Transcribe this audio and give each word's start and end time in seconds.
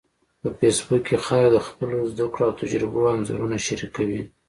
په 0.41 0.47
فېسبوک 0.57 1.01
کې 1.07 1.17
خلک 1.25 1.49
د 1.53 1.57
خپلو 1.67 1.97
زده 2.11 2.25
کړو 2.33 2.43
او 2.47 2.57
تجربو 2.61 2.99
انځورونه 3.13 3.57
شریکوي 3.65 4.21